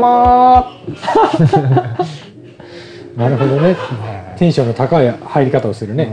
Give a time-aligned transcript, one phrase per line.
[0.00, 0.66] も
[3.16, 3.76] なるほどね。
[4.36, 6.12] テンションの高い入り方をするね、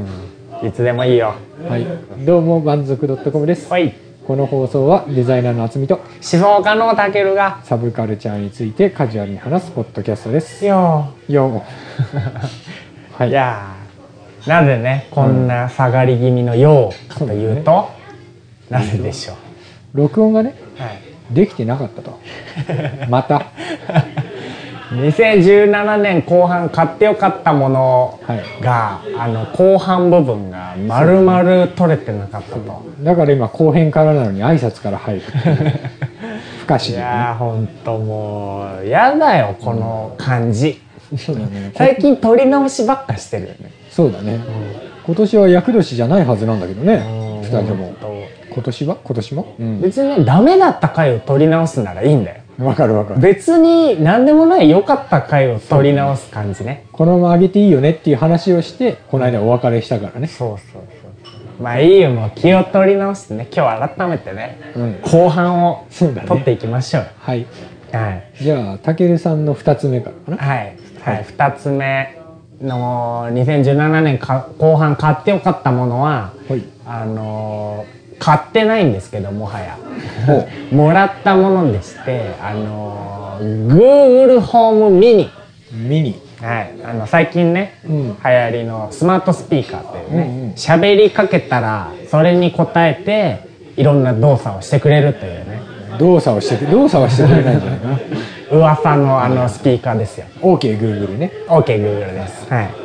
[0.63, 1.35] いつでもいいよ。
[1.69, 1.85] はい。
[2.25, 3.71] どうも満足 .com です。
[3.71, 3.93] はい。
[4.25, 10.65] この放送はデザイナーのあつみと思想家のたけるがサブカルチャーについてカジュアルに話すポッドキャストです。
[10.65, 11.61] よよ
[13.13, 13.29] はい。
[13.29, 17.89] いやーなぜねこんな下がり気味のようかというと、
[18.69, 19.35] なぜでしょう、
[19.93, 22.19] 録音がねはいできてなかったと。
[23.09, 23.47] また。
[24.91, 28.43] 2017年後半買ってよかったものはい。
[28.61, 32.83] が、あの後半部分が丸々取れてなかったと。
[33.01, 35.21] だから今後編からなのに挨拶から入る
[36.61, 40.81] 不可思い議なやーほんともうやだよこの感じ、
[41.17, 41.71] そうだね。
[41.75, 43.71] 最近撮り直しばっかしてるよね。
[43.89, 44.39] そうだね、
[45.05, 46.95] 今年は厄年じゃないはずなんだけどね。
[46.95, 47.41] うん。
[47.41, 47.93] 二人とも
[48.55, 48.95] 今年は？
[49.03, 49.55] 今年も？
[49.59, 49.81] うん。
[49.81, 52.41] 別にねダメだった回を撮り直すならいいんだよ。
[52.57, 53.19] わかるわかる。
[53.19, 56.85] 別に何でもない良かった回を撮り直す感じね。
[56.93, 60.27] このまま上げていいよねっていう話をしてこの間お別れしたからね。
[60.27, 61.09] そうそうそ
[61.59, 61.61] う。
[61.61, 63.49] まあいいよもう気を取り直してね。
[63.53, 64.57] 今日改めてね。
[64.73, 65.01] うん。
[65.01, 66.27] 後半をそうだね。
[66.29, 67.09] 撮っていきましょうよ。
[67.19, 67.45] はい。
[67.91, 68.31] はい。
[68.41, 70.49] じゃあたけるさんの二つ目からかな。
[70.49, 72.17] はい、はい、2つ目
[72.61, 76.63] の2017年か後半買ってよかったものははい。
[76.85, 79.77] あのー買ってないんですけどもはや。
[80.25, 85.29] ほ もらったものでしてあのー Google ホームミニ。
[85.73, 88.03] ミニはい、あの最近ね、うん。
[88.07, 93.39] 流行りのスマートスピーカーといううんうんね喋、りかけたらそれに応えて
[93.79, 95.61] いろんな動作をしてくれるというね。
[95.97, 97.99] 動作をしてく動作はしてくれないんじゃないかな。
[98.51, 100.25] 噂のあのスピーカーですよ。
[100.41, 101.31] OKGoogle ね。
[101.47, 102.47] OKGoogle です。
[102.53, 102.84] はい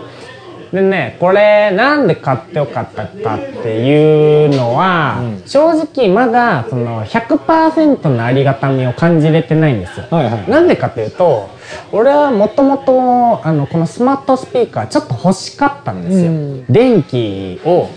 [0.73, 5.43] でねこれなんで買ってよかったかっていうのは、うん。
[5.47, 11.49] 正直まだその100%のありがたみを感じれてないんですよ、はいはいなんでかというと
[11.93, 16.65] 俺はもともとあのこのスマートスピーカーちょっと欲しかったんですよ、うん。
[16.67, 17.89] 電気を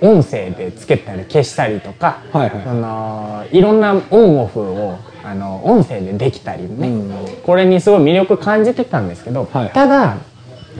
[0.00, 7.36] 音声でつけたり消したりとか、はいはいあのいろんなオンオフをあの音声でできたりね、うん。
[7.44, 9.70] これにすごい魅力感じてたんですけど、はい。
[9.70, 10.16] ただ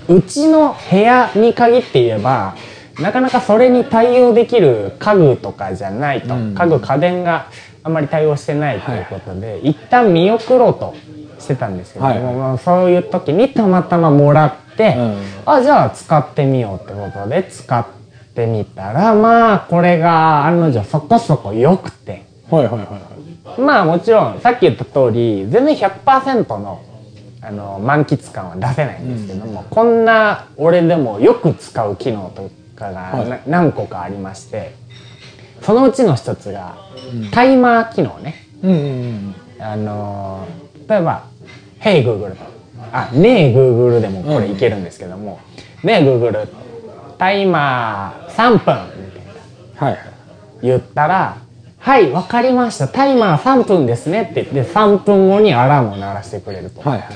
[0.08, 2.54] うちの部屋に限って言えば
[3.00, 6.54] なかなかそれに対応できる家具とかじゃないと、うん。
[6.54, 7.46] 家具家電が
[7.82, 10.94] あんまり対応してないということで、一旦見送ろうと
[11.38, 12.58] してたんですけども、はい。
[12.58, 15.22] そういう時にたまたまもらって、うん。
[15.46, 17.86] あじゃあ使ってみようってことで使っ
[18.34, 22.24] てみたらまあこれが案の定そこそこ良くて。
[22.50, 23.60] はいはいはいはい。
[23.60, 26.82] まあもちろんさっき言った通り全然100%の
[27.44, 34.74] あの満喫感は出せないんですけども、こんな俺でもよく使う機能とかが何個かありまして
[35.60, 36.76] そのうちの一つが
[37.32, 38.46] タイマー機能ね。
[38.62, 41.24] うんうんうんあのー例えば
[41.80, 42.44] 「Hey Google」と
[42.92, 45.38] あ「ねえ Google」でもこれいけるんですけども
[45.84, 46.48] 「ねえ Google」
[47.18, 48.76] タイマー3分みたい
[49.80, 49.86] な。
[49.86, 49.98] はいはい。
[50.62, 51.36] 言ったら
[51.78, 52.88] 「はいわかりました。
[52.88, 57.08] タイマー3分ですね」って言って3分後にアラームを鳴らしてくれると、はいはい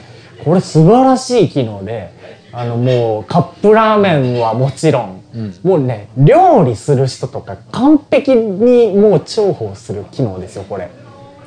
[0.44, 2.10] これ素晴らしい機能で
[2.52, 5.22] あのもうカップラーメンはもちろん、
[5.62, 10.88] もうね料理する人とか完璧にもう重宝する機能ですよこれ。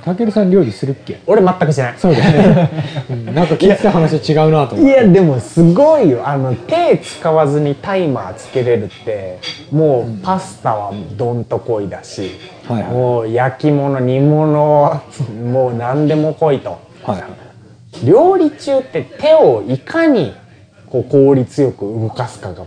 [0.04, 1.20] たけるさん料理するっけ？
[1.28, 1.96] 俺全くしない。
[1.98, 2.70] そうだよね、
[3.10, 3.26] うん。
[3.36, 4.92] なんか聞いてた話違うなと思って。
[4.92, 6.26] いやでもすごいよ。
[6.26, 9.40] あの手使わずにタイマーつけれるって
[9.72, 12.32] もうパスタはどんとこいだし、
[12.68, 12.92] はいはい。
[12.94, 15.02] もう焼き物煮物
[15.52, 16.80] もう何でもこいと。
[17.04, 17.49] はいはい
[18.04, 20.34] 料理中って手をいかに
[20.88, 22.66] こう効率よく動かすかが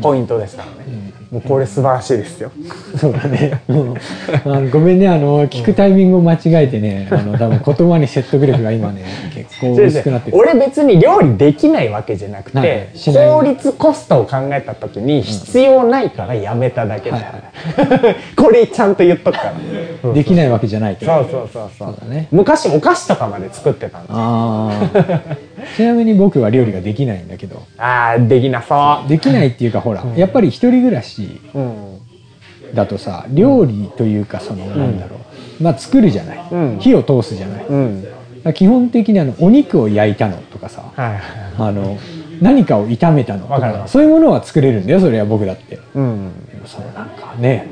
[0.00, 2.52] ポイントですからね、もうこれ素晴らしいですよ。
[2.96, 3.60] そうだね。
[3.68, 3.94] うん。
[4.44, 10.36] あのごめんね、あの、聞くタイミングを間違えてね、あの、多分言葉に説得力が今ね、結構薄くなってる。
[10.36, 13.28] 俺別に料理できないわけじゃなくはいてしない。
[13.28, 17.24] 効率コストを考えた時に必要ないからやめただけだ、はい
[18.36, 19.52] これちゃんと言っとくか
[20.02, 20.12] ら。
[20.12, 21.04] できないわけじゃないと。
[21.04, 21.88] そうそうそうそう。
[21.88, 22.28] そうだね。
[22.30, 25.36] 昔お菓子とかまで作ってたんですああ。
[25.76, 31.40] ちなみに僕は料理ができないんだけど、あーできなそできないっていうか、ほら、やっぱり一人暮らし
[32.74, 35.16] だとさ、料理というか、その、なんだろ
[35.60, 35.62] う。
[35.62, 36.48] まあ、作るじゃない。
[36.50, 36.78] うん。
[36.80, 37.66] 火を通すじゃない。
[37.66, 38.06] うん。
[38.44, 41.20] ら基本的にあの、お肉を焼いたのとかさ、はいはい
[41.58, 41.98] あの、
[42.40, 45.78] 何かを炒めたのとか、そういうものは作れるんだよ、それは僕だって。
[45.94, 46.32] うん。
[46.66, 47.68] そのなんかね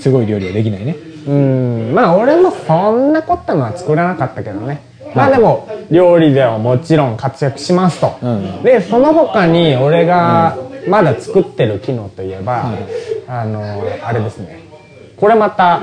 [0.00, 0.96] すごい料理はできないね。
[1.26, 1.92] うん。
[1.94, 4.82] まあ俺もそんな凝ったのは作らなかったけどね
[5.14, 8.62] まあでも料理ではもちろん活躍しますと、うん。
[8.62, 10.56] でその他に俺が
[10.88, 12.72] まだ作ってる機能といえば、
[13.28, 14.60] あのあれですね。
[15.16, 15.82] これまた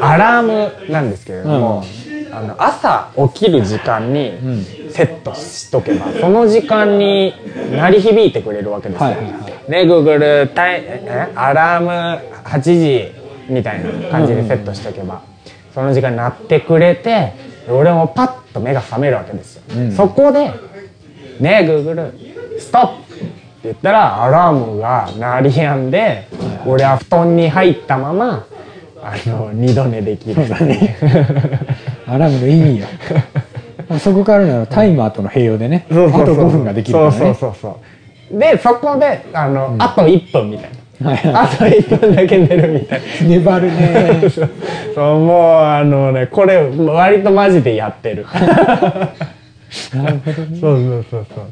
[0.00, 1.84] アラームなんですけれども、
[2.32, 4.32] あの朝起きる時間に
[4.90, 7.34] セットしとけばその時間に
[7.72, 9.10] 鳴り響いてくれるわけですよ。
[9.68, 11.90] で Google タイえアラーム
[12.44, 13.12] 8時
[13.48, 15.22] みたいな感じでセットしとけば、
[15.74, 17.32] その時間になってくれて
[17.70, 19.62] 俺もパッと目が覚めるわけですよ。
[19.76, 19.92] うん。
[19.92, 20.50] そこで
[21.40, 22.12] 「ねえ Google
[22.58, 23.32] ストップ!」って
[23.64, 26.28] 言ったらアラームが鳴りやんで
[26.66, 28.46] 俺は布団に入ったまま
[29.02, 30.42] あの二度寝できる。
[32.06, 32.86] アラームの意味よ。
[34.00, 35.86] そこからならタイマーとの併用でね。
[35.90, 37.16] あと5分ができるからね。
[37.18, 37.80] そうそうそうそ
[38.34, 38.38] う。
[38.38, 43.28] でそこであの、あと1分みたいな、はい あと1分だけ寝るみたいな。
[43.28, 44.22] 粘るね。
[44.94, 45.18] そう。
[45.20, 48.26] もうあのねこれ割とマジでやってる。
[49.94, 50.58] なるほどね。
[50.60, 51.44] そうそうそうそう。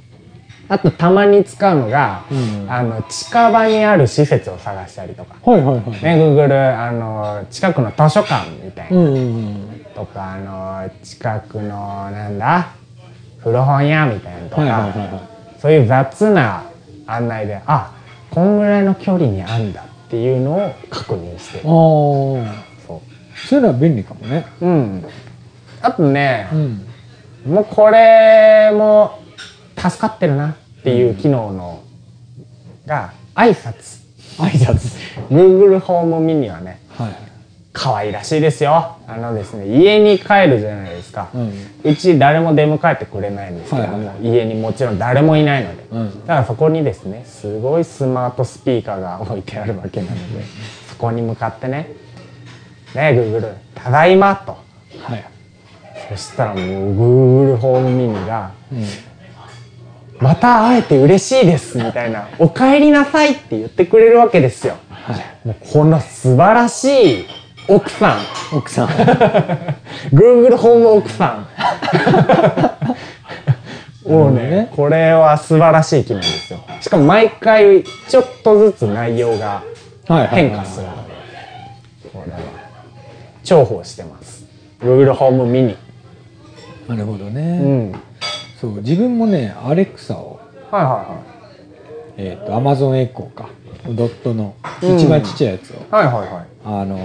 [0.68, 2.66] あとたまに使うのが、うん。
[2.68, 5.36] あの近場にある施設を探したりとか。
[5.44, 5.90] はいはいはい。
[6.02, 9.80] ね Google あの近くの図書館みたいな、うんうんうん。
[9.94, 12.66] とかあの近くのなんだ？
[13.44, 15.08] 古本屋みたいなのとか、はいはいはいはい。
[15.60, 16.64] そういう雑な
[17.06, 17.92] 案内であ
[18.36, 21.64] こんぐらいの距離にあんだっていうのを確認してる。
[21.64, 21.68] あ
[22.52, 23.02] あそ
[23.48, 24.44] そういうのは便利かもね。
[24.60, 25.04] ううん。
[25.80, 26.86] あとねう、ん。
[27.46, 29.22] もうこれも
[29.78, 31.82] 助かってるなっていう機能の
[32.84, 34.04] が挨拶。
[34.36, 34.98] 挨拶。
[35.30, 37.25] Google ホームミニはねはい
[37.76, 38.96] 可愛らしいですよ。
[39.06, 41.52] あのですね家に帰るじゃないですか、うん。
[41.84, 46.20] うち誰も出迎えてくれないんですけども、はいは家にもちろん誰もいないので、うん。
[46.22, 50.44] だからそこにですねすごいスマートスピーカーが置いてあるわけなので
[50.88, 51.90] そこに向かってね
[52.96, 54.56] 「ねえ Google ただいま」と。
[55.02, 55.24] はい。
[56.08, 58.84] そしたらもう Google ホームミニがうん
[60.18, 64.76] 「また会えて嬉しいです」みたいな「お帰りなさい」って言ってくれるわけですよ。
[64.88, 65.46] はい。
[65.46, 67.26] もうこの素晴らしい
[67.68, 68.56] 奥さん。
[68.56, 68.88] 奥さん。
[70.12, 71.46] Google ホーム奥さん。
[74.08, 74.68] もうねね。
[74.76, 76.60] これは素晴らしい機能ですよ。
[76.80, 79.62] しかも毎回ちょっとずつ内容が
[80.06, 81.12] はいはいはい変化するので
[82.12, 82.38] これは。
[83.42, 84.44] 重宝してます。
[84.80, 85.76] Google ホームミニ。
[86.88, 87.90] なるほどうね、ん。
[87.92, 88.00] はい
[88.60, 90.40] そう自分もねアレクサを
[90.70, 91.06] はいは
[92.16, 93.48] えっ、とアマゾンエコーか。
[93.88, 94.96] ドットのうん。
[94.96, 96.30] 一番ちっちゃいやつを、いはいはいはい。
[96.64, 96.98] あの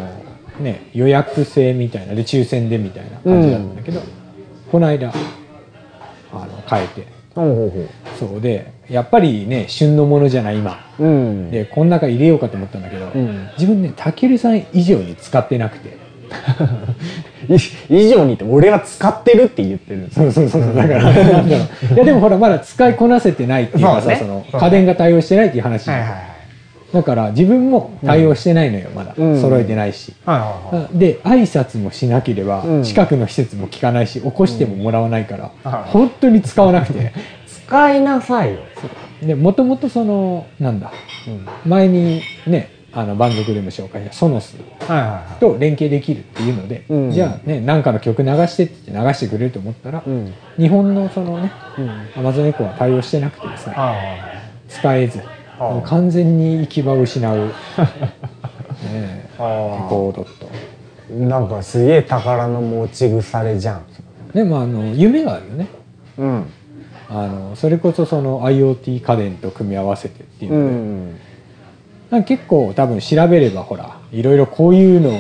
[0.62, 4.02] ね予約制みたいなで抽選でみたいな感じだったんだけど、
[4.72, 5.12] この間
[6.32, 7.22] あの変えて。
[7.34, 7.88] ほうほうほ
[8.20, 10.86] そうでやっぱりね旬のものじゃない今。
[11.00, 11.52] ううん。
[11.52, 13.50] でこの中入れようかと思ったんだけど、うん。
[13.58, 15.98] 自分ねたけるさん以上に使ってなくて。
[17.50, 17.58] い
[17.90, 20.76] 以上にって俺が使ってるって言ってるそうそうそう。
[20.76, 21.16] だから い
[21.98, 26.31] やでもほらまだ使いこなせてないっていうかそうねさその家電が対応してないっていう話、はいはいはい
[26.94, 30.98] だから自分も対応してないのよ、まだ、うん揃えてないし、はいはいはい。
[30.98, 32.84] で挨拶もしなければ、うん。
[32.84, 37.14] 近くの施設も聞かないし起こしてももらわないから、はい本当に使わなくて。
[37.68, 38.60] 使いなさいよ、
[39.24, 40.92] でもともとそのなんだ
[41.28, 45.40] うん、前にねあの番組でも紹介したソノスはいはいはい。
[45.40, 47.12] と連携できるっていうので、うん。
[47.12, 50.34] じゃあね何かの曲流してって流してくれると思ったら、うん。
[50.58, 51.90] 日本のそのねうん。
[52.20, 53.98] アマゾンエコーは対応してなくてですねはい。
[54.68, 55.22] 使えず
[55.70, 57.38] もう完全に行き場を失う。
[57.46, 57.52] ね
[58.90, 59.30] え。
[59.40, 60.50] エはいはいコードット
[61.14, 63.82] なんかすげえ宝の持ち腐れじゃん。
[64.34, 65.68] でもあの夢があるよね。
[66.18, 66.46] うん。
[67.10, 71.10] あのそれこそその IoT 家電と組み合わせてっていううので、ん。
[72.10, 75.20] なんか結構多分調べればほらいろいろこういうのを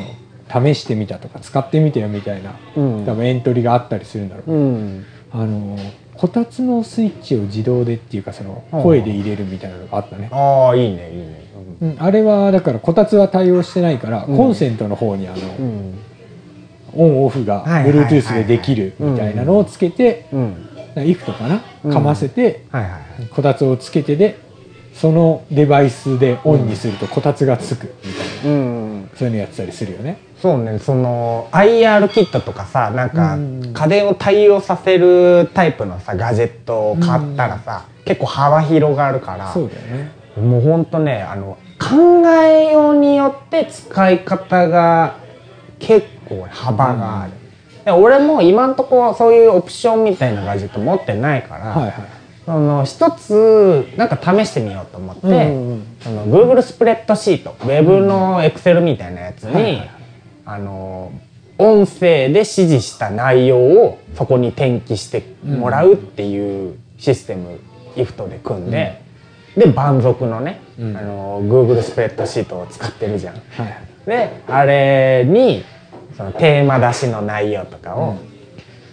[0.50, 3.06] 試してみたとか使ってみてよみたいな、うん。
[3.06, 5.06] 多分エントリーがあったりするんだろう、うん。
[5.32, 5.78] あの
[6.22, 8.84] こたつのスイッチを自動でっていうかそのうん。
[8.84, 11.42] 声で入れるみたいなのがあったね、ああいいねいいね。
[11.82, 14.38] うん、あれはだからこたつは対応してないから、うん。
[14.38, 16.00] コンセントの方にあの、うん。
[16.94, 20.68] オンオフが Bluetooth でできるみたいなのをつけて、うん。
[21.04, 21.92] イフとかなうん。
[21.92, 22.66] かませて、
[23.32, 24.38] こたつをつけてで
[24.94, 29.10] そのデバイスでオンにするとこたつがつくみたいな、うん。
[29.16, 30.20] そういうのやってたりするよね。
[30.42, 33.74] そうねその IR キットとかさなんかうん。
[33.74, 40.12] 家電を対応させるタイプのさガジェットを買ったらさ結構幅広があるからそうだよね。
[40.38, 45.18] もうほんとねあの考えようによって使い方が
[45.80, 47.34] 結構幅がある、
[47.86, 51.94] で俺も今んとこそういうオプションみたいなガジェット持ってないから、はいはい。
[52.46, 60.01] その一つなんか試してみようと思って、うんうんの Google スプレッドシートウェブの Excel みたいなやつに、はいはい
[60.46, 61.12] あの
[61.58, 67.60] 音声で指示した内容をそこに転記してもらうっていうシステム
[67.96, 69.02] IFT で組んで、
[69.56, 70.98] で万族のね、うん。
[70.98, 73.36] あの Google スプレッドシートを使ってるじゃん。
[74.06, 75.64] であれに
[76.18, 78.16] そのテーマ出しの内容とかを、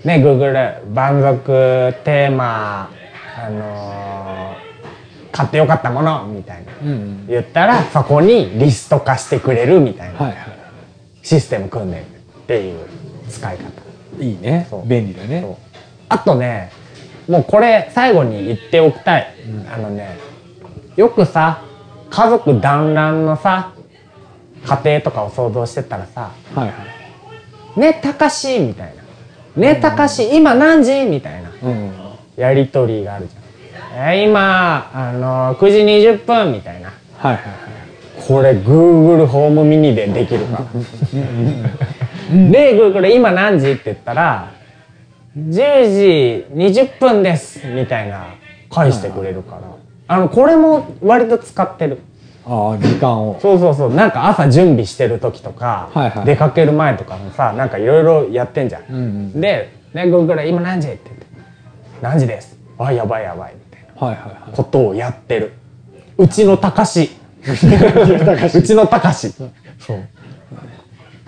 [0.05, 2.90] ね Google 万族テーマ
[3.37, 4.38] あのー
[5.31, 6.73] 買ってよかったものみたいな。
[6.83, 7.26] うんうん。
[7.28, 10.19] 言ったらそこにリスト化してくれるみたいな。
[10.19, 10.57] はいは
[11.22, 12.06] システム組んでるっ
[12.46, 12.87] ていう
[13.28, 13.62] 使い方。
[14.20, 15.56] いいいね便利だね。
[16.08, 16.72] あとね
[17.28, 19.34] もうこれ最後に言っておきたい、
[19.72, 20.18] あのね
[20.96, 21.62] よくさ
[22.10, 23.75] 家族団らんのさ
[24.64, 26.75] 家庭とかを想像してたらさはいはい
[27.78, 29.02] 「ねたかし」みたいな
[29.56, 31.92] 「ねたかし今何時?」みたいなうん。
[32.37, 33.42] やり取りがあるじゃん。
[33.94, 36.92] えー今あの9時20分みたいな。
[37.18, 37.67] はいはいはい
[38.28, 40.62] これ Google ホームミニでできるか。
[42.30, 44.52] で Google 今何時って言ったら
[45.35, 48.35] 10時20分ですみたいな
[48.70, 49.62] 返してくれるから。
[50.08, 52.00] あのこれも割と使ってる。
[52.44, 53.38] ああ時間を。
[53.40, 53.94] そうそうそう。
[53.94, 56.26] なんか朝準備してる時とか、はいはい。
[56.26, 59.40] 出かける前とかもさなんかいろいろやってんじゃん、うん。
[59.40, 61.26] で、ね、Google 今何時って言って
[62.02, 62.58] 何時です。
[62.78, 64.06] あやばいやばいみたいな。
[64.06, 64.54] はいはいはい。
[64.54, 65.54] ことをやってる。
[66.18, 67.11] うちのたかし
[68.59, 69.33] うちのたかし
[69.78, 69.99] そう。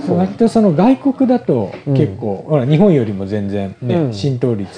[0.08, 4.12] 割とその外国だと結構、ほら日本よりも全然ね、うん。
[4.12, 4.68] 浸透率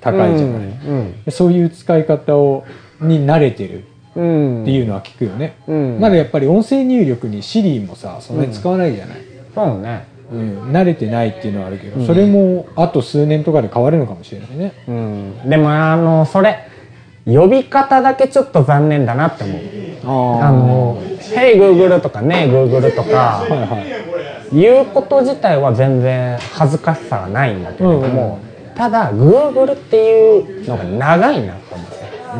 [0.00, 2.64] 高いじゃない、うんそういう使い方を
[3.00, 3.84] に慣れてる
[4.14, 4.62] うん。
[4.62, 5.98] っていうのは聞くよね、うん。
[6.00, 9.16] まだやっぱり音声入力に Siri もさそんなに使わないじゃない、
[9.54, 10.04] そうね。
[10.32, 10.70] うん。
[10.72, 14.72] 慣れてないっていうのはあるけど、それもあと数年とかで変わるのかもしれないね。
[14.88, 15.48] うん。
[15.48, 16.65] でもあのそれ
[17.26, 20.40] 呼び方だけちょっと残念だなって思う。
[20.40, 21.02] ああの
[21.34, 23.96] 「Hey Google」とか「ね Google」とかはいはい。
[24.52, 28.38] 言うこと自体は全然恥ずかしさがないんだけれども、
[28.76, 31.96] ただ Google っていうのが長いなと思って。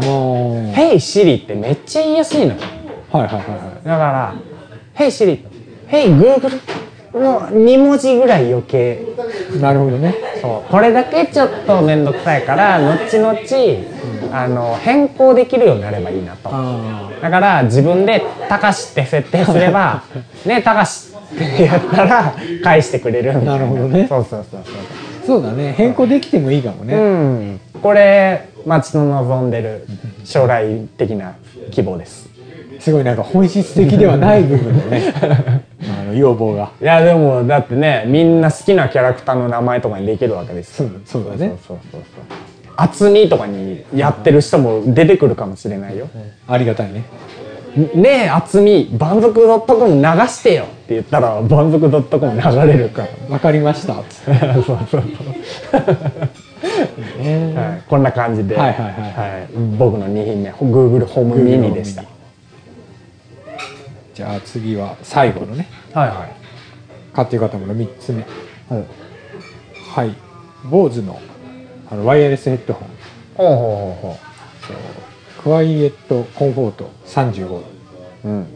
[0.07, 2.55] も「Hey Siri」ってめっちゃ言いやすいのよ。
[3.13, 4.35] うはいはいはいはだから
[4.95, 5.41] 「Hey Siri」
[5.89, 6.61] 「Hey Google」
[7.21, 9.03] の2文字ぐらい余計。
[9.55, 10.15] いなるほどね。
[10.41, 10.71] そう。
[10.71, 13.37] これだけちょっと面倒くさいから後々、
[14.33, 16.51] あの変更できるようになればいいなと。
[16.53, 20.03] あだから自分で「たかし」って設定すれば
[20.45, 24.07] 「ねたかし」ってやったら返してくれるなるほどね。
[24.09, 24.65] そうそうそうあ
[25.27, 25.75] そうだね。
[25.77, 27.61] 変更できてもいいかもね、そううん。
[27.83, 29.87] これ町の望んでる
[30.25, 31.35] 将来的な
[31.71, 32.26] 希望です
[32.79, 35.13] すごいなんか本質的ではない部分のね。
[36.01, 36.71] あの要望が。
[36.81, 40.89] いやでもだってねみんな好きなキャラクターの名前とかにできるわけですよ。
[41.05, 41.53] そうそうだね。
[41.67, 42.03] そうそうそう
[42.77, 46.09] 厚みとかにやってる人も出てくるかもしれないよ、
[46.47, 47.05] ありがたいね。
[47.95, 53.09] ねえ厚み万族 .com 流してよって言ったら万族 .com 流れるから。
[53.35, 53.95] わかりました。
[54.25, 55.03] そうそうそう、
[57.23, 57.55] ね。
[57.55, 59.49] はい、こんな感じで、はいはいはいはい。
[59.79, 62.05] 僕の2品目 Google ホームミニでした
[64.17, 65.69] じゃあ次は最後のね。
[65.93, 66.33] はいはい。
[67.13, 68.25] 買ってよかったもの3つ目。
[68.67, 68.87] ほう
[69.95, 70.15] はい。
[70.65, 71.21] BOSE の
[71.91, 72.89] あのワイヤレスヘッドホン。
[73.35, 77.65] ほうほうほクワイエットコンフォート35うほ
[78.25, 78.47] ううん。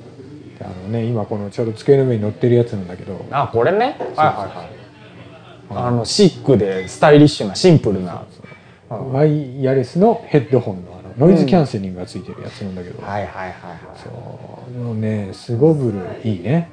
[0.62, 3.26] あのね今このちょうど机の上に乗ってるやつなんだけど。
[3.30, 3.98] あこれね？
[4.16, 5.86] はいはいはい。
[5.88, 8.24] あのシックでスタイリッシュなシンプルな。
[8.88, 10.89] ワイヤレスのヘッドホンの
[11.20, 13.52] ノイズキャンセリングがついてるやつなんだけど、はいはいはいはい。
[14.76, 16.70] あのねすごぶるいいね。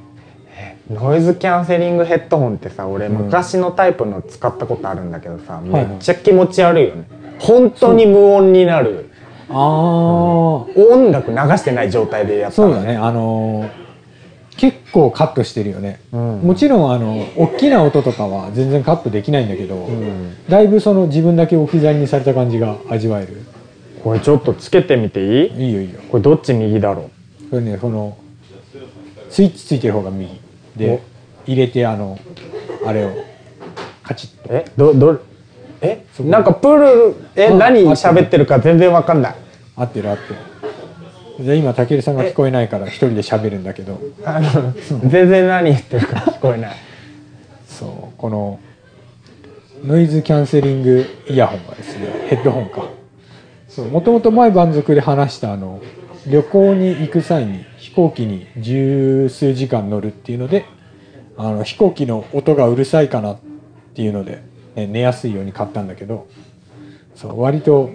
[0.90, 7.08] ノイズキャンセリングヘッドホンってさ俺昔のタイプの使ったことあるんだけどさ、めっちゃ気持ち悪いよね。
[7.40, 9.10] 本当に無音になる。
[9.50, 12.96] ああ音楽流してない状態でやったそうだね。
[12.96, 13.88] あのー
[14.58, 16.40] 結構カットしてるよね、うん。
[16.42, 20.36] もちろんあの大きな音とかは全然カットできないんだけど、ん。
[20.50, 23.38] だいぶその自分だけ置き去りにされた感じが味わえる
[24.08, 25.66] これちょっとつけてみていい？
[25.68, 26.00] いいよいいよ。
[26.10, 27.12] これどっち右だろ
[27.50, 28.18] これねこの
[29.30, 30.40] スイッチついてる方が右。
[30.78, 31.04] で
[31.46, 32.18] 入れてあの
[32.86, 33.12] あれを
[34.04, 34.54] カチッと。
[34.54, 34.66] うえ？
[34.78, 35.20] どど
[35.82, 36.06] え？
[36.18, 39.36] こなんかプールえうん何あ喋ってるか全然わかんない。
[39.76, 41.44] 合ってる合ってる。
[41.44, 44.00] じゃあ今たけるさんが聞こえないから一人で喋るんだけど。
[44.24, 44.74] あの
[45.10, 46.78] 全然何言ってるか聞こえない。
[47.68, 48.58] そうこの
[49.84, 52.96] ノイズキャンセリングイヤホンがですねヘッドホンか
[53.78, 55.84] そうもともと前番族で話したあの
[56.26, 60.66] 旅行に行く際に飛行機に十数時間乗るっていうので
[61.38, 63.38] あの飛行機の音がうるさいかなっ
[63.94, 64.42] ていうので、
[64.74, 66.28] ね、寝やすいように買ったんだけど
[67.14, 67.92] そう割と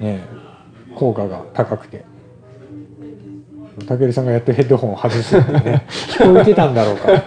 [0.00, 0.26] ね
[0.96, 2.04] 効果が高くて。
[3.86, 5.86] たけるさんがやっとヘッドホンを外すってね
[6.18, 7.24] 聞こえてたんだろうか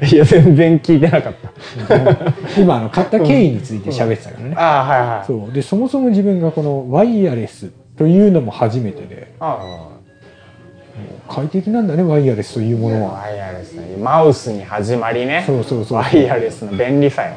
[0.00, 2.60] いや全然聞いてなかった。
[2.60, 5.26] 今あの買った経緯について喋ってたからね、ああはいはい。
[5.26, 5.52] そう。
[5.52, 9.34] でそもそも自分がこのワイヤレスというのも初めてで。
[9.40, 9.88] あ
[11.28, 13.12] 快適なんだねワイヤレスというもあのは。
[13.14, 13.96] ワイヤレスね。
[13.96, 15.44] マウスに始まりね。
[15.46, 17.36] そうそうそうワイヤレスの便利さよ。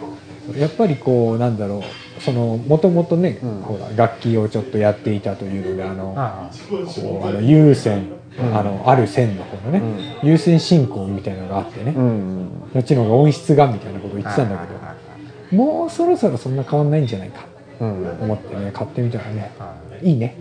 [0.57, 1.81] やっぱりこうなんだろう
[2.19, 3.61] そのもともとね、うん。
[3.61, 8.57] ほら楽器をちょっとやっていたというのであのあこうあの有線、うん。
[8.57, 9.81] あのある線の方のね、
[10.23, 12.49] 有線進行みたいなのがあってね、あうん。
[12.73, 17.45] そっちの方が音質がみたいなことを言ってたんだけど、もうそろそろそんな変わんないんじゃないか
[17.79, 18.17] はいうん。
[18.17, 20.37] と思ってね買ってみたらねはいいいね。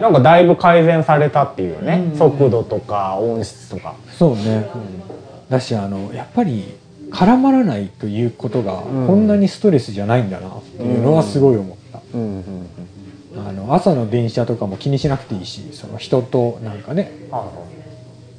[0.00, 2.18] なんかだいぶ改善されたっていうね、うん。
[2.18, 4.68] 速度とか音質とか、そうね、
[5.48, 6.74] だしあのやっぱり
[7.14, 9.06] 絡まらないということがうん。
[9.06, 12.20] こんなにストレスじゃないんだなっていうのはすごい思った、うん。
[12.20, 12.44] うん
[13.36, 17.50] あの朝の電車とかも気にしなくていいしその人となんかねは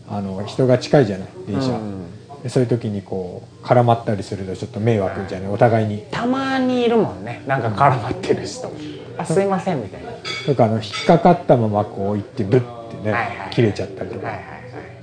[0.10, 0.22] あ。
[0.22, 2.05] の人が近いじゃない電車、うん。
[2.44, 6.05] でそういう時にこう絡まったりするとちょっと迷惑じゃないお互いに。
[6.12, 7.44] たまにいるもんね。
[7.48, 8.72] なんか絡まってる人、
[9.17, 14.46] あすいませんみたいな、はとかあの引っかかったままこう行ってブッてね、はいはい切れちゃったりとか、いはいはい。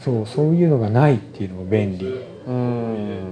[0.01, 2.07] そうそういうのがないっていうのも便利。
[2.47, 3.32] うん。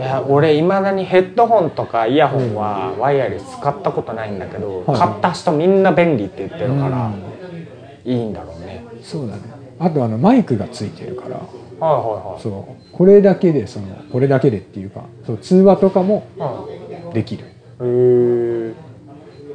[0.00, 4.98] や俺いまだにヘッドホンとかイヤホンはワイヤレス使ったことないんだけど、はい。
[4.98, 8.10] 買った人みんな便利って言ってるから、うん。
[8.10, 8.84] いいんだろうね。
[9.02, 9.42] そうだね。
[9.78, 11.36] あとあのマイクがついてるから。
[11.36, 12.96] はいはいそう。
[12.96, 16.66] これだけでそのこれだけでっていうかそう通話とかもは
[17.10, 17.46] いできる。
[17.78, 18.74] うんへ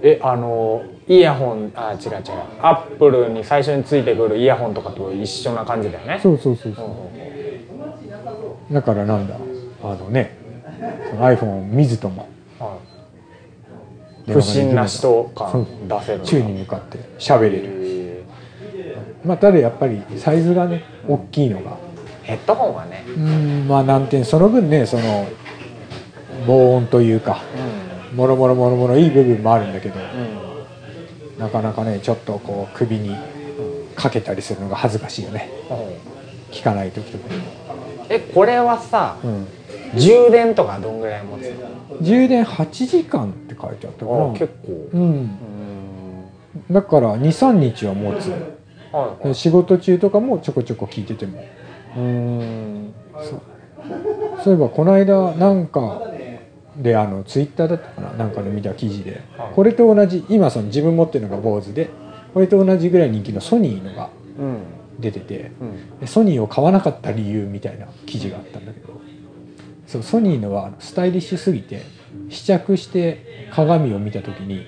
[0.02, 2.22] ええあのイヤホンあ違う違う。
[2.62, 6.20] アップルに最初についてくるイヤホンとかと一緒な感じだよね。
[6.22, 6.88] そうそうそうそう。
[6.88, 6.96] んうん。
[8.72, 9.38] うだからなんだ
[9.92, 10.36] あのね
[11.20, 12.28] iPhone を見ずとも
[12.60, 12.78] は
[14.28, 14.32] い。
[14.32, 17.64] 不審な人感出せる宙に向かって喋れる。
[17.64, 18.24] へ
[19.24, 21.78] まあただやっぱりサイズがね大きいのが。
[22.24, 23.04] えヘッドホンはね。
[23.08, 24.26] うんまあ難点。
[24.26, 25.28] その分ねその
[26.48, 27.44] 防音というか
[28.12, 30.04] うもろもろもろもろいい部分もあるんだけどんう
[31.38, 31.40] ん。
[31.40, 33.16] なかなかねちょっとこう首に
[33.96, 35.52] かけたりするのが恥ずかしいよね。
[36.52, 37.26] 聞かない時とか
[38.10, 39.48] えこれはさうん
[39.98, 42.02] 充電とかどんぐらい持つの？
[42.02, 44.26] 充電8時間って書いてあったかな。
[44.26, 44.90] あ結構。
[44.94, 45.02] うん。
[45.02, 45.06] う
[46.72, 46.74] ん。
[46.74, 48.30] だから23日は持つ。
[48.30, 48.38] は
[49.26, 51.44] い仕事中とかもちょこちょこ聞いてても。
[51.98, 52.94] うん。
[53.14, 53.36] そ
[54.48, 54.52] う。
[54.52, 56.02] いえばこの間なんか
[56.78, 58.14] であのツイッターだったかな。
[58.14, 59.54] なんかで見た記事で、はい。
[59.54, 61.90] これと同じ今その自分持ってるのが坊主で。
[62.34, 64.58] これと同じぐらい人気のソニーのがうん。
[65.00, 65.52] 出てて。
[65.60, 66.00] うん。
[66.00, 68.85] でソニーを買わなかった理由みたいな記事があったんだけど
[69.88, 71.84] そうソニーのはスタイリッシュすぎて
[72.30, 74.66] 試着して鏡を見た時に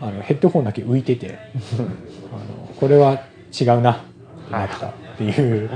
[0.00, 1.38] あのヘッドホンだけ浮いてて
[2.32, 3.20] あのこれは
[3.58, 4.16] 違うなって
[4.50, 5.70] なったっていう。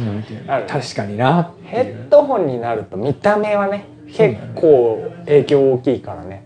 [0.00, 1.94] のを見てある確かになヘいう。
[2.06, 6.44] ッドホンになると見た目はね結構影響大きいからね。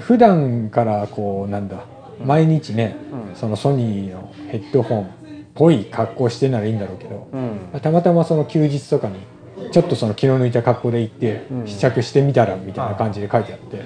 [0.00, 1.84] 普段からこうなんだ
[2.24, 2.96] 毎日ね、
[3.30, 3.36] うん。
[3.36, 5.08] そのソニーのヘッドホンっ
[5.54, 7.38] ぽい格好してならいいんだろうけど、う
[7.76, 7.80] ん。
[7.80, 9.18] たまたまその休日とかに
[9.70, 11.66] ちょっとその気の抜いた格好で行ってうん。
[11.66, 13.84] 試着してみたらみたいな感じで書いてあって、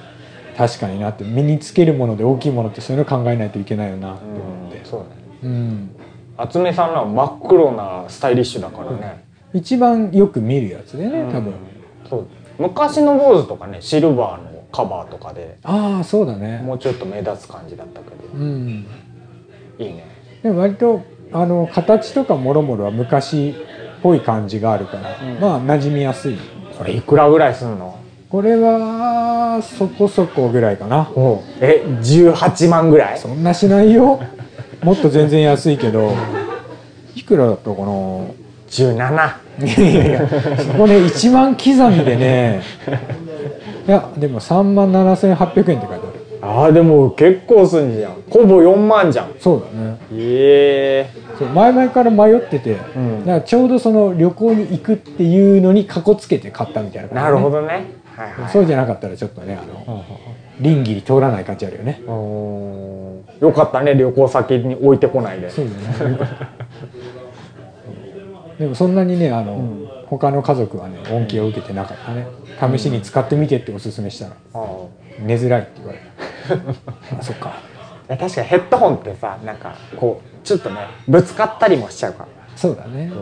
[0.56, 5.22] 確かになって身につけるもので大きいものってそういうの考えないといけないよなって思って、そうだね。
[5.42, 5.90] うん。
[6.36, 11.52] 厚めさんらは真っ黒なスタイリッシュだからね、一番よく見るやつでね多分、うん
[12.08, 12.26] そう。
[12.58, 15.58] 昔の坊主とかねシルバーのカバーとかで。
[15.62, 16.62] ああそうだね。
[16.62, 18.14] もうちょっと目立つ感じだったけど。
[18.34, 18.86] うん。
[19.78, 20.04] いいね。
[20.42, 23.54] でも割とあの形とかもろもろは昔っ
[24.02, 25.40] ぽい感じがあるから、うん。
[25.40, 26.36] まあ馴染みやすい。
[26.78, 27.98] これいくらぐらいすんの？
[28.30, 31.08] これはそこそこぐらいかな。
[31.60, 33.18] え18万ぐらい？
[33.18, 34.20] そんなしないよ。
[34.82, 36.12] もっと全然安いけど。
[37.14, 37.86] いくらだったかな
[38.70, 42.62] ？17いやいやいやそこね1万刻みでね。
[43.86, 46.01] いやでも3万7800円って書いてある
[46.44, 48.14] あーでも結構すんじゃん。
[48.28, 49.32] ほぼ4万じゃん。
[49.38, 49.96] そうだね。
[50.12, 51.08] え。
[51.40, 53.20] え前々から迷ってて、ん。
[53.20, 57.92] だからちょうどその旅行に行くっていうのにかこつけて買ったみたいなね、なるほどね。
[58.16, 58.50] はいはい。
[58.50, 60.04] そうじゃなかったらちょっとねあの
[60.58, 62.02] 倫理に通らない感じあるよね。
[63.40, 65.48] よかったね旅行先に置いてこないで。
[65.48, 65.66] そう
[66.00, 66.18] だね。
[68.58, 69.60] でもそんなにねあの、
[70.06, 72.26] 他の家族はね恩恵を受けてなかったね。
[72.76, 74.66] 試しに使ってみてっておすすめしたらあ
[75.20, 77.52] 寝づらいって言われたあ そっか。
[78.08, 80.76] あ確かにヘッドホンってさなんかこうちょっとね
[81.08, 82.20] ぶつかったりもしちゃうか。
[82.24, 83.12] らそうだね。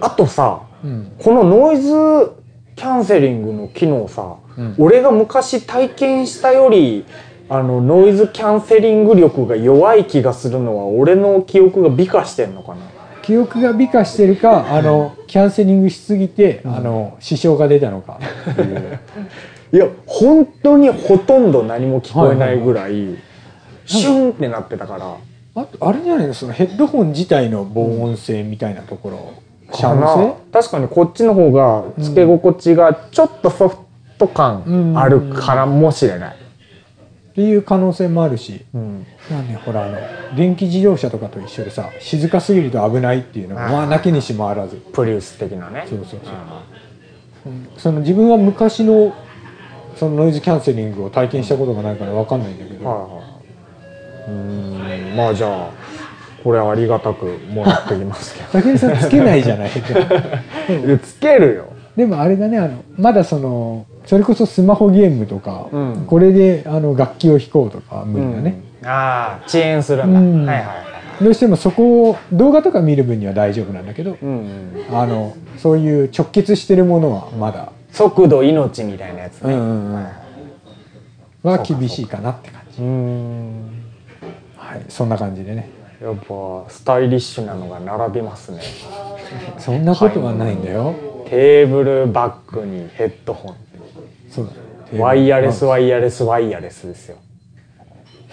[0.00, 1.12] あとさうん。
[1.18, 2.32] このノイズ
[2.76, 4.74] キャンセリングの機能さ、うん。
[4.78, 7.04] 俺が昔体験したより
[7.48, 12.78] あのノイズキャンセリング力が弱い気がするのは俺の記憶が美化してんのかな。
[13.22, 18.18] 記憶が美化してるかあのキャンセリングしすぎて、あの支障が出たのか
[18.50, 18.98] っていう
[19.72, 23.16] いや本当にほとんど何も聞こえないぐらい、
[23.86, 25.16] シュンってなってたから、
[25.54, 29.42] あとあれじゃないのそのヘッドホン自体の防音性みたいなところ。
[29.72, 30.34] かな。
[30.52, 33.76] 確かにこっちの方がつけ心地がちょっとソフ
[34.18, 36.36] ト感あるからもしれない。
[36.36, 39.06] っていう可能性もあるし、うん。
[39.30, 39.98] まあねほらあの
[40.36, 43.72] 電気自動車とかと一緒でさ静かすぎると危ないっていうのがあー。
[43.72, 44.76] まあなきにしもあらず。
[44.92, 45.86] プリウス的なね。
[45.88, 47.52] そうそうそう。
[47.78, 49.14] その自分は昔の
[50.02, 54.30] そのノイズキャンセリングを体験したことがないから分かんないんだけど、はいはい。
[54.30, 55.70] うーんまあじゃあ
[56.42, 60.98] これありがたくもらってきますけ武井さんつけないじゃないど。
[60.98, 61.66] つけるよ。
[61.94, 70.18] でもあれだねあのまだそのそれこそスマホゲームとか、うんこれであの楽器を弾こうとかは無理だね、うんああ遅延するんだ。
[70.18, 70.72] うんはいはいは
[71.20, 71.24] い。
[71.24, 74.28] どうしてもそこを動画とか見る分には大丈夫なんだけど、うん
[74.90, 74.98] うん。
[74.98, 79.54] あのそういう直結してるものはまだ、速度命みたいなやつね。
[79.54, 80.10] は
[81.44, 81.46] い。
[81.46, 82.82] は厳しいかなって感じ。
[84.56, 85.70] はいそんな感じでね。
[86.00, 86.24] やっぱ
[86.68, 88.62] スタイリッシュなのが並びますね。
[89.58, 90.94] そんなことはないんだよ、
[91.28, 93.54] テーブルバッグにヘッドホン。
[94.30, 97.16] そうだねワイヤレスワイヤレスワイヤレスですよ。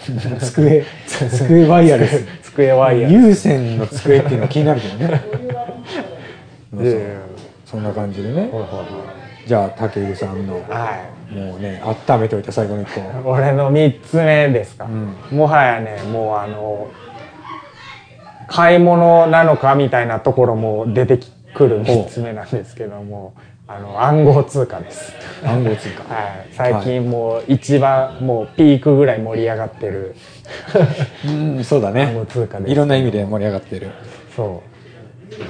[0.40, 5.22] 机机ワイヤレス机ワイヤレ有線の机っていうのは気になるけどね。
[7.66, 8.48] そんな感じでね。
[8.50, 8.78] ほらほ
[9.50, 10.64] じゃあ武井さんの。
[10.68, 10.92] らは
[11.28, 11.34] い。
[11.34, 13.30] もうね温めといた最後の一個。
[13.32, 16.88] 俺の3つ目ですか、うもはやねもうあの
[18.46, 21.18] 買い物なのかみたいなところも出て
[21.52, 23.34] くる3つ目なんですけども
[23.66, 26.04] あの暗号通貨です、暗号通貨。
[26.14, 30.14] はい、最近もう一番もうピークぐらい盛り上がってる
[31.26, 33.90] うんそうだ暗号ね通貨ですいろんな意味で盛り上がってる。
[34.36, 34.69] そう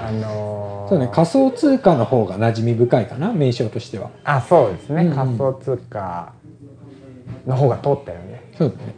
[0.01, 4.11] あのーそうね仮想通貨の方が馴染み深いかな名称としては。
[4.25, 5.11] あそうですね、うん。
[5.11, 6.33] うん仮想通貨
[7.47, 8.43] の方が通ったよね。
[8.59, 8.95] そうだね。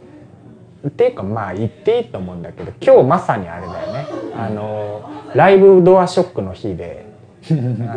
[0.87, 4.05] っていうかまあ言っていいと思うんだけど今日まさにあれだよね。
[4.35, 7.05] あのライブドアショックの日で
[7.49, 7.53] あ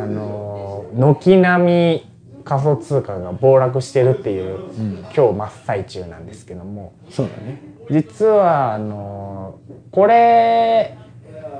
[0.06, 2.10] の軒並み
[2.44, 4.98] 仮想通貨が暴落してるっていう、ん。
[4.98, 6.92] 今日真っ最中なんですけども。
[7.10, 7.60] そうだね。
[7.90, 9.58] 実はあの
[9.90, 10.96] これ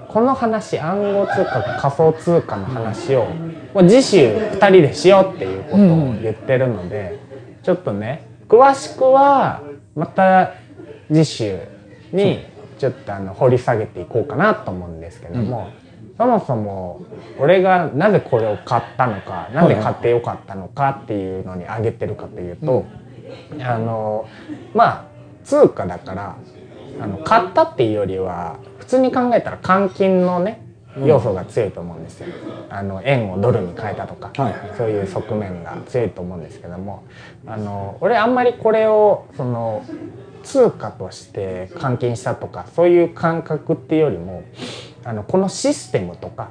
[0.08, 3.28] この話暗号通貨仮想通貨の話を
[3.88, 5.78] 次週2人でしようっていうことを
[6.22, 7.18] 言ってるので、
[7.62, 9.62] ちょっとね詳しくは
[9.94, 10.54] また
[11.08, 11.58] 次週
[12.12, 12.44] に
[12.78, 15.70] ちょっとあの掘り下げていこうかなと思うんですけども、
[16.16, 17.02] そもそも
[17.38, 22.84] 俺がなぜこれを買ったのかなぜ買ってよかったのかっていうのに挙げてるかというと、
[23.60, 24.28] あの
[24.74, 25.04] まあ
[25.44, 26.36] 通貨だから
[27.00, 30.62] あの買ったっていうよりは普通に考えたら換金のね
[31.04, 32.28] 要素が強いと思うんですよ。
[32.70, 37.02] あの円をドルに変えたとか、はいはいそういう側面が強いと思うんですけども。
[37.46, 39.84] あの俺あんまりこれをその
[40.42, 44.44] 通貨として換金したとかそういう感覚っていうよりも
[45.04, 46.48] あのこのシステムとか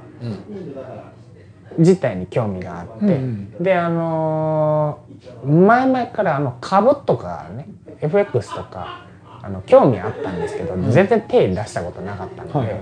[1.78, 7.68] 自体に興味があって、うんであのー前々からあの株とかね
[8.00, 9.06] FX とか
[9.46, 12.80] あの興味あったんですけど、全然手出したことなかったので、はい。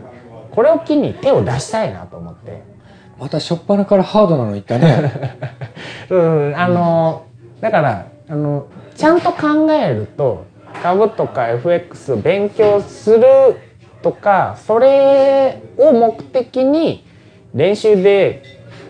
[0.50, 2.62] これを機に手を出したいなと思って。
[3.20, 5.12] また初っ端からハードなのいったね。
[6.08, 7.24] うん、あの
[7.60, 10.46] だからあのちゃんと考えると
[10.82, 13.22] 株とか FX を勉強する
[14.02, 17.04] とかそれを目的に
[17.54, 18.42] 練習で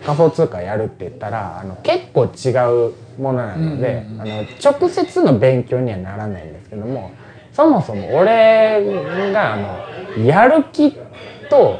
[0.05, 2.51] 仮想通貨やるって言ったらあの結構違
[2.87, 4.21] うものなので、うんうん。
[4.21, 7.11] あの直接の勉強にはならないんですけども
[7.55, 9.57] そもそも俺があ
[10.17, 10.91] のやる気
[11.49, 11.79] と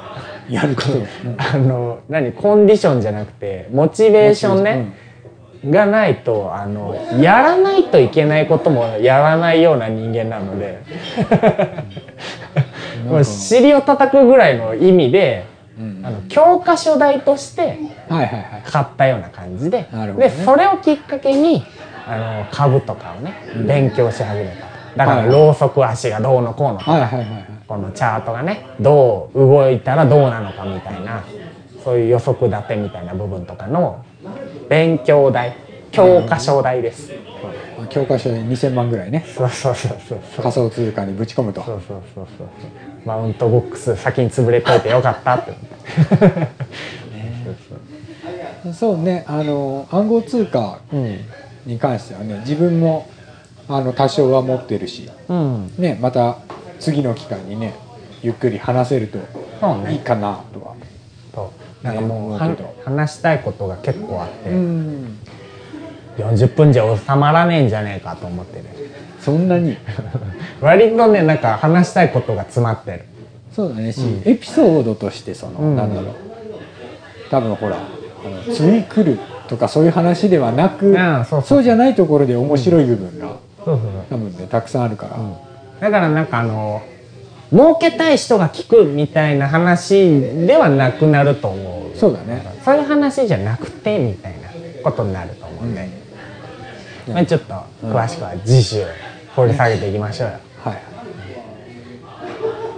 [0.49, 0.89] やること。
[1.37, 4.95] あの何コンディションじゃなくてモチベーションね、
[5.69, 10.79] がないとあのやらないといけないこともやらないような人間なので。
[13.05, 15.45] もう尻を叩くぐらいの意味で
[15.77, 17.77] うんあの教科書代として
[18.65, 21.63] 買ったような感じで、でそれをきっかけに
[22.07, 23.33] あの株とかをね
[23.67, 24.67] 勉強し始めた。
[24.67, 25.31] とだからはい。
[25.31, 27.09] ろうそく足がどうのこうのとか
[27.67, 31.23] このチャートがねどう動いたらどうなのかみたいな
[31.83, 34.03] そういう予測立てみたいな部分とかの
[34.69, 35.55] 勉強代
[35.91, 37.11] 教科書代です、
[37.89, 39.23] 教科書で2000万ぐらいね。
[39.25, 40.43] そうそうそうそうそう。
[40.43, 41.61] 仮想通貨にぶち込むと。
[41.61, 42.47] そうそうそうそう。
[43.05, 45.53] マウントボックス先に潰れといてよかったって。
[48.73, 49.23] そうね。
[49.27, 51.19] あの暗号通貨うん。
[51.65, 53.07] に関してはね自分も
[53.67, 55.73] あの多少は持ってるしうん。
[55.77, 56.37] ねまた
[56.79, 57.75] 次の機会にね
[58.21, 59.17] ゆっくり話せると
[59.89, 60.75] いいかなとは
[61.33, 61.51] そ
[61.83, 61.85] う。
[61.85, 62.39] なんかもう
[62.83, 65.17] 話したいことが結構あって、ん。
[66.17, 68.65] 40分じゃ収まらねえんじゃねえかと思ってる。
[69.19, 69.77] そんなに？
[70.61, 73.05] 割とねなんか話したいことが詰まってる。
[73.55, 73.91] そうだね。
[73.91, 74.21] し、うん。
[74.25, 75.75] エピソードとしてその、うん。
[75.75, 76.13] なんだろう。
[77.29, 81.41] 多分ほらあの次来るとかそういう話ではなく、んそう。
[81.43, 85.17] そうじゃないところで面白い部分がそうそう多分ねたくさんあるから、
[85.81, 86.83] だからなんかあの
[87.51, 91.97] 儲けたい人が聞くみたいな話ではなくなると思う。
[91.97, 92.45] そうだね。
[92.63, 94.49] そういう話じゃなくてみたいな
[94.83, 95.73] ことになると思うん。
[95.73, 95.89] で、
[97.07, 98.83] まあ、ちょっと詳しくは次週
[99.35, 100.81] 掘り下げていきましょうよ、はい。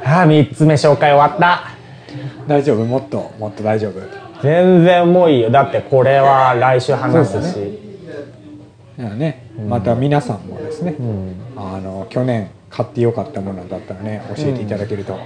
[0.05, 1.71] ああ3つ目紹介終わった。
[2.47, 2.85] 大丈夫？
[2.85, 4.01] もっともっと大丈夫？
[4.41, 5.49] 全然もういいよ。
[5.49, 7.79] だってこれは来週話すし。
[8.97, 10.95] だからね、また皆さんもですね、
[11.55, 15.17] あの去年買ってよかったものだったらね教えていただけると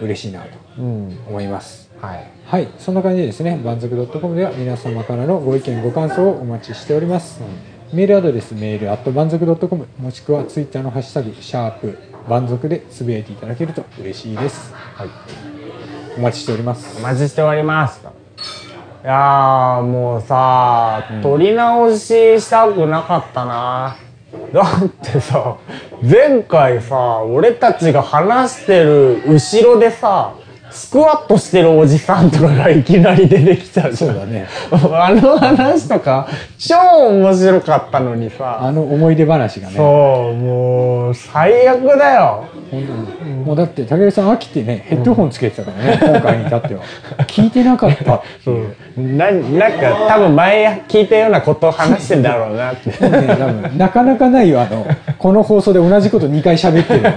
[0.00, 1.18] 嬉しいなとうん。
[1.28, 2.30] 思います、はい。
[2.46, 2.68] はい。
[2.78, 7.40] そんな感じでですね万族 .com では皆様からのご意見ご感想をお待ちしております、
[7.92, 14.72] メールアドレスメールアット万族 .com もしくはツイッターのハッシュタグシャープ万族でつぶやいていただけると嬉しいです。
[14.72, 15.08] はい。
[16.16, 16.98] お待ちしております。
[16.98, 18.17] お待ちしております
[19.04, 23.96] いやーもうさ撮り直ししたくなかったな。
[24.52, 25.56] だってさ
[26.02, 30.34] 前回さ俺たちが話してる後ろでさ
[30.70, 34.46] スクワットしてるおじさんとかがいきなり出てきちゃうそうだね。
[34.70, 36.28] あの話とか
[36.58, 38.60] 超面白かったのにさ。
[38.62, 39.76] あの思い出話がね。
[39.76, 42.44] そうもう最悪だよ。
[42.70, 43.34] 本当に。
[43.44, 46.82] もうだって武井さん飽きてねヘッドホンつけてたからね、今回に至っては。
[47.26, 48.76] 聞いてなかったっていう。
[49.16, 52.90] ななんか多分前聞いたようなことを話してんだろうなって。
[52.90, 54.86] ね、多分なかなかないよあの
[55.18, 57.10] この放送で同じこと2回喋ってるの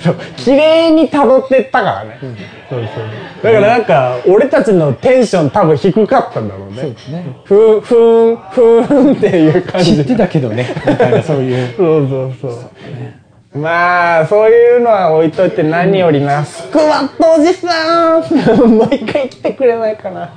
[0.00, 3.42] そう綺麗に辿ってったからね、そうそう。
[3.42, 6.76] だからなんか俺たちのテンション多分低かったんだろうね。
[6.80, 7.36] そうですね。
[7.44, 9.96] ふーふーんふーんっていう感じ。
[9.96, 10.74] で知ってたけどね。
[10.86, 11.74] みたいなそういう。
[11.76, 13.58] そうそうそう。
[13.58, 18.68] まあそういうのは置いといて何よりな、スクワットおじさん。
[18.70, 20.32] もう一回来てくれないかな。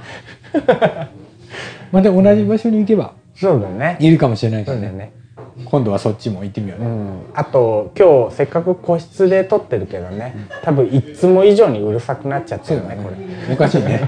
[1.92, 3.98] また同じ場所に行けばそうだよね。
[4.00, 4.88] いるかもしれないからね。
[4.88, 5.25] そうだよね
[5.64, 7.20] 今度はそっちも行ってみようね、うん。
[7.34, 10.48] あと今日せっかく個室で撮ってるけどね。
[10.64, 12.98] 多分いつも以上にうるさくなっちゃってるね。
[13.02, 13.54] これ。
[13.54, 14.02] おかしいね。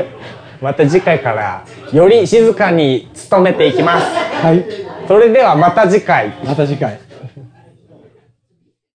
[0.60, 4.06] また次回からより静かに努めていきます。
[4.44, 4.64] はい。
[5.08, 6.34] それではまた次回。
[6.44, 7.00] また次回